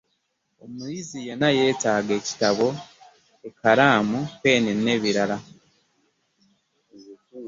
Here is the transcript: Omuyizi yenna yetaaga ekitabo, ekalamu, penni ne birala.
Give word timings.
Omuyizi 0.63 1.17
yenna 1.27 1.49
yetaaga 1.57 2.13
ekitabo, 2.19 2.67
ekalamu, 3.47 4.19
penni 4.41 4.71
ne 4.85 4.95
birala. 5.03 5.37